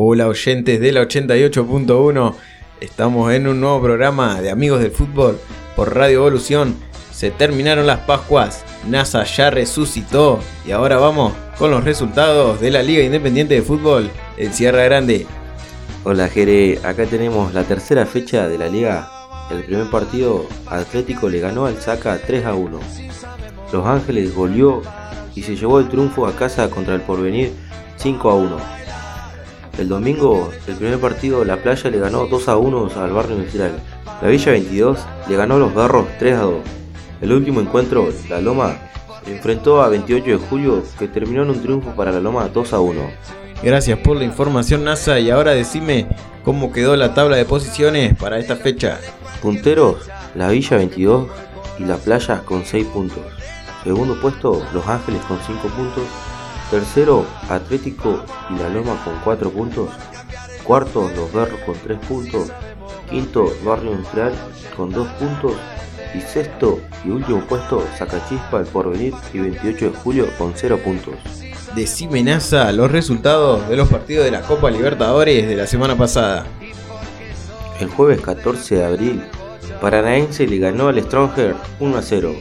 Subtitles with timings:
[0.00, 2.34] Hola oyentes de la 88.1,
[2.80, 5.40] estamos en un nuevo programa de Amigos del Fútbol
[5.74, 6.76] por Radio Evolución.
[7.10, 12.84] Se terminaron las Pascuas, NASA ya resucitó y ahora vamos con los resultados de la
[12.84, 15.26] Liga Independiente de Fútbol en Sierra Grande.
[16.04, 19.10] Hola Jere, acá tenemos la tercera fecha de la liga.
[19.50, 22.78] El primer partido Atlético le ganó al Saca 3 a 1.
[23.72, 24.80] Los Ángeles goleó
[25.34, 27.50] y se llevó el triunfo a casa contra el Porvenir
[27.96, 28.78] 5 a 1.
[29.78, 33.78] El domingo, el primer partido, La Playa le ganó 2 a 1 al Barrio Industrial.
[34.20, 36.54] La Villa 22 le ganó a los Garros 3 a 2.
[37.20, 38.76] El último encuentro, La Loma,
[39.24, 42.80] enfrentó a 28 de julio, que terminó en un triunfo para La Loma 2 a
[42.80, 43.00] 1.
[43.62, 46.08] Gracias por la información NASA y ahora decime
[46.44, 48.98] cómo quedó la tabla de posiciones para esta fecha.
[49.40, 51.28] Punteros, La Villa 22
[51.78, 53.22] y La Playa con 6 puntos.
[53.84, 56.02] Segundo puesto, Los Ángeles con 5 puntos.
[56.70, 59.88] Tercero, Atlético y La Loma con 4 puntos.
[60.64, 62.52] Cuarto, Los Berros con 3 puntos.
[63.08, 64.34] Quinto, Barrio Industrial
[64.76, 65.54] con 2 puntos.
[66.14, 71.14] Y sexto y último puesto, Sacachispa, El Porvenir y 28 de julio con 0 puntos.
[71.74, 76.46] Decime NASA los resultados de los partidos de la Copa Libertadores de la semana pasada.
[77.80, 79.22] El jueves 14 de abril,
[79.80, 82.34] Paranaense le ganó al Stronger 1 a 0.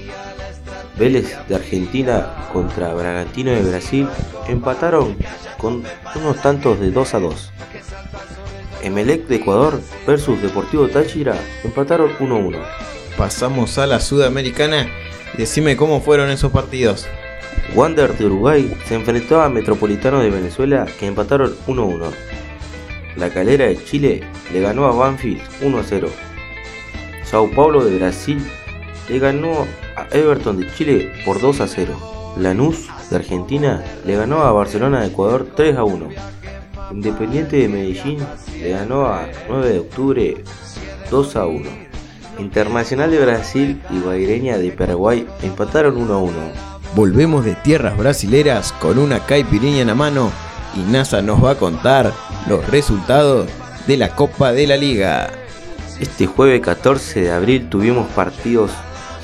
[0.97, 4.07] Vélez de Argentina contra Bragantino de Brasil
[4.47, 5.15] empataron
[5.57, 5.83] con
[6.15, 7.51] unos tantos de 2 a 2.
[8.83, 12.57] Emelec de Ecuador versus Deportivo Táchira empataron 1 a 1.
[13.17, 14.87] Pasamos a la Sudamericana
[15.33, 17.07] y decime cómo fueron esos partidos.
[17.75, 22.11] Wander de Uruguay se enfrentó a Metropolitano de Venezuela que empataron 1 a 1.
[23.17, 26.09] La Calera de Chile le ganó a Banfield 1 a 0.
[27.23, 28.41] Sao Paulo de Brasil
[29.09, 32.36] le ganó a Everton de Chile por 2 a 0.
[32.38, 36.09] Lanús de Argentina le ganó a Barcelona de Ecuador 3 a 1.
[36.91, 38.19] Independiente de Medellín
[38.59, 40.44] le ganó a 9 de octubre
[41.09, 41.69] 2 a 1.
[42.39, 46.33] Internacional de Brasil y Guaireña de Paraguay empataron 1 a 1.
[46.95, 50.31] Volvemos de tierras brasileras con una caipirinha en la mano
[50.76, 52.14] y NASA nos va a contar
[52.48, 53.48] los resultados
[53.87, 55.30] de la Copa de la Liga.
[55.99, 58.71] Este jueves 14 de abril tuvimos partidos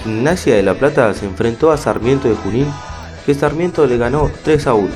[0.04, 2.68] Gimnasia de La Plata se enfrentó a Sarmiento de Junín,
[3.26, 4.90] que Sarmiento le ganó 3 a 1.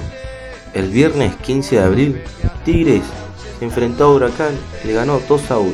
[0.74, 2.22] El viernes 15 de abril,
[2.66, 3.04] Tigres
[3.58, 4.54] se enfrentó a Huracán
[4.84, 5.72] y le ganó 2 a 1.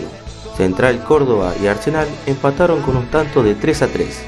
[0.55, 4.23] Central Córdoba y Arsenal empataron con un tanto de 3 a 3.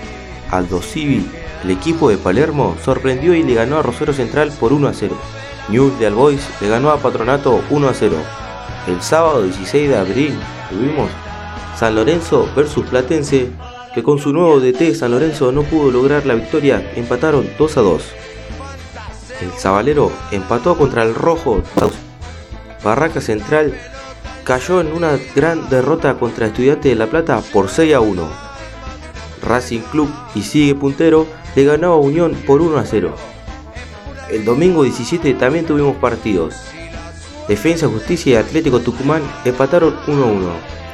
[0.49, 1.29] Aldo Civi,
[1.63, 5.15] el equipo de Palermo, sorprendió y le ganó a Rosario Central por 1 a 0.
[5.69, 8.17] News de Albois le ganó a Patronato 1 a 0.
[8.87, 10.39] El sábado 16 de abril
[10.71, 11.11] tuvimos
[11.77, 13.51] San Lorenzo versus Platense
[13.95, 17.81] que con su nuevo DT San Lorenzo no pudo lograr la victoria, empataron 2 a
[17.81, 18.03] 2.
[19.41, 21.63] El Zabalero empató contra el Rojo.
[22.83, 23.73] Barraca Central
[24.43, 28.27] cayó en una gran derrota contra Estudiante de La Plata por 6 a 1.
[29.41, 31.25] Racing Club y sigue puntero
[31.55, 33.15] le ganó a Unión por 1 a 0.
[34.29, 36.53] El domingo 17 también tuvimos partidos.
[37.47, 40.84] Defensa, Justicia y Atlético Tucumán empataron 1 a 1.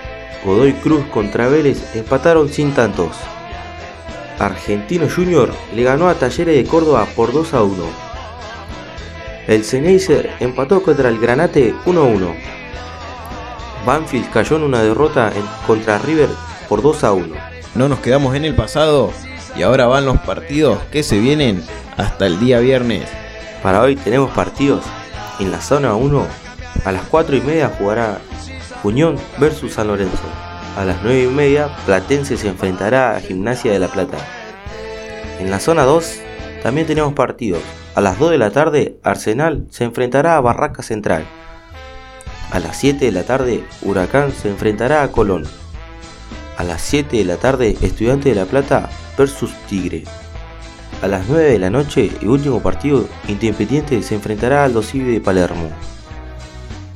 [0.44, 3.16] Godoy Cruz contra Vélez empataron sin tantos.
[4.40, 7.84] Argentino Junior le ganó a Talleres de Córdoba por 2 a 1.
[9.48, 12.36] El Ceneice empató contra el Granate 1 a 1.
[13.86, 15.32] Banfield cayó en una derrota
[15.68, 16.30] contra River
[16.68, 17.36] por 2 a 1.
[17.76, 19.12] No nos quedamos en el pasado
[19.56, 21.64] y ahora van los partidos que se vienen
[21.98, 23.08] hasta el día viernes.
[23.62, 24.84] Para hoy tenemos partidos
[25.40, 26.26] en la zona 1.
[26.84, 28.20] A las 4 y media jugará
[28.84, 30.24] Unión versus San Lorenzo.
[30.76, 34.18] A las 9 y media, Platense se enfrentará a Gimnasia de la Plata.
[35.40, 36.20] En la zona 2
[36.64, 37.62] también tenemos partidos.
[37.94, 41.26] A las 2 de la tarde, Arsenal se enfrentará a Barraca Central.
[42.52, 45.46] A las 7 de la tarde, Huracán se enfrentará a Colón.
[46.58, 50.06] A las 7 de la tarde, Estudiante de la Plata versus Tigre.
[51.02, 55.22] A las 9 de la noche y último partido, Independiente se enfrentará al Dosive de
[55.22, 55.70] Palermo.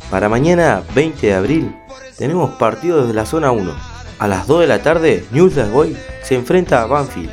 [0.09, 1.75] Para mañana 20 de abril
[2.17, 3.73] tenemos partidos desde la zona 1.
[4.19, 7.31] A las 2 de la tarde, News Boy se enfrenta a Banfield.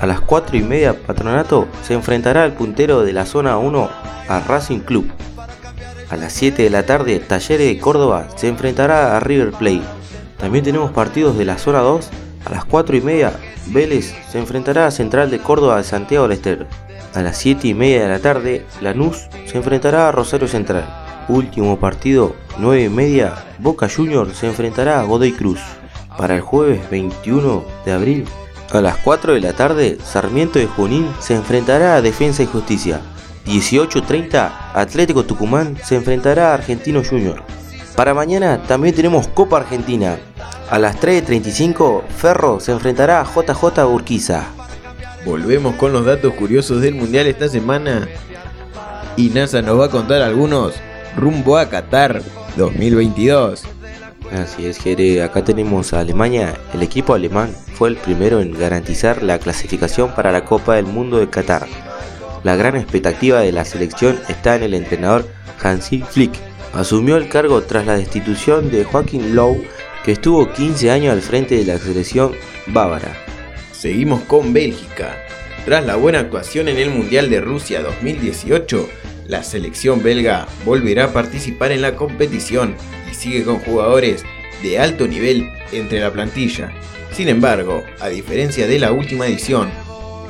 [0.00, 3.90] A las 4 y media, Patronato se enfrentará al puntero de la zona 1
[4.28, 5.10] a Racing Club.
[6.08, 9.82] A las 7 de la tarde, Talleres de Córdoba se enfrentará a River Plate.
[10.38, 12.08] También tenemos partidos de la zona 2.
[12.44, 13.32] A las 4 y media,
[13.66, 16.66] Vélez se enfrentará a Central de Córdoba de Santiago del Estero.
[17.14, 21.05] A las 7 y media de la tarde, Lanús se enfrentará a Rosario Central.
[21.28, 25.60] Último partido, 9 y media, Boca Juniors se enfrentará a Godoy Cruz.
[26.16, 28.24] Para el jueves 21 de abril,
[28.72, 33.00] a las 4 de la tarde, Sarmiento de Junín se enfrentará a Defensa y Justicia.
[33.46, 37.42] 18.30 Atlético Tucumán se enfrentará a Argentino Junior.
[37.94, 40.18] Para mañana también tenemos Copa Argentina.
[40.68, 44.46] A las 3.35 Ferro se enfrentará a JJ Urquiza.
[45.24, 48.08] Volvemos con los datos curiosos del Mundial esta semana.
[49.16, 50.74] Y NASA nos va a contar algunos
[51.16, 52.22] rumbo a Qatar
[52.56, 53.64] 2022.
[54.32, 55.22] Así es, Jere.
[55.22, 56.54] Acá tenemos a Alemania.
[56.74, 61.18] El equipo alemán fue el primero en garantizar la clasificación para la Copa del Mundo
[61.18, 61.66] de Qatar.
[62.42, 65.26] La gran expectativa de la selección está en el entrenador
[65.62, 66.32] Hansi Flick.
[66.74, 69.64] Asumió el cargo tras la destitución de Joaquín Lowe,
[70.04, 72.32] que estuvo 15 años al frente de la selección
[72.68, 73.16] bávara.
[73.72, 75.16] Seguimos con Bélgica.
[75.64, 78.88] Tras la buena actuación en el Mundial de Rusia 2018,
[79.28, 82.74] la selección belga volverá a participar en la competición
[83.10, 84.24] y sigue con jugadores
[84.62, 86.72] de alto nivel entre la plantilla.
[87.12, 89.70] Sin embargo, a diferencia de la última edición,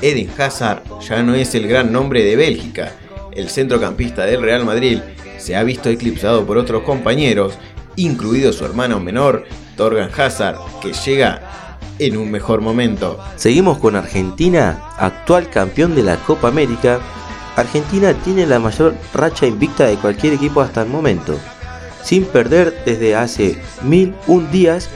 [0.02, 2.93] Eden Hazard ya no es el gran nombre de Bélgica.
[3.32, 5.00] El centrocampista del Real Madrid
[5.38, 7.58] se ha visto eclipsado por otros compañeros,
[7.96, 9.44] incluido su hermano menor,
[9.76, 13.19] Torgan Hazard, que llega en un mejor momento.
[13.37, 17.00] Seguimos con Argentina, actual campeón de la Copa América
[17.56, 21.38] Argentina tiene la mayor racha invicta de cualquier equipo hasta el momento.
[22.05, 24.91] Sin perder desde hace mil un días,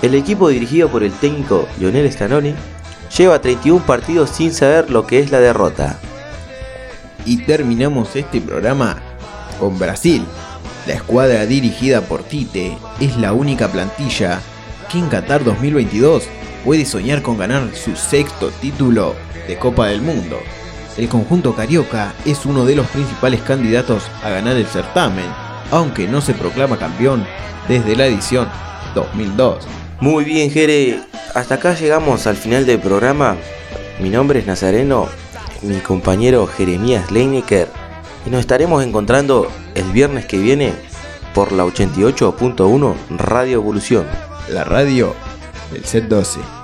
[0.00, 2.54] el equipo dirigido por el técnico Lionel Stanoni
[3.16, 5.98] lleva 31 partidos sin saber lo que es la derrota.
[7.26, 8.96] Y terminamos este programa
[9.60, 10.24] con Brasil.
[10.86, 14.40] La escuadra dirigida por Tite es la única plantilla
[14.90, 16.24] que en Qatar 2022
[16.64, 19.14] puede soñar con ganar su sexto título
[19.46, 20.38] de Copa del Mundo
[20.96, 25.26] el conjunto carioca es uno de los principales candidatos a ganar el certamen,
[25.70, 27.26] aunque no se proclama campeón
[27.68, 28.48] desde la edición
[28.94, 29.66] 2002.
[30.00, 31.00] Muy bien, Jere,
[31.34, 33.36] hasta acá llegamos al final del programa.
[34.00, 35.08] Mi nombre es Nazareno,
[35.62, 37.68] mi compañero Jeremías Leinecker,
[38.24, 40.72] y nos estaremos encontrando el viernes que viene
[41.34, 44.06] por la 88.1 Radio Evolución.
[44.48, 45.14] La radio
[45.72, 46.55] del set 12.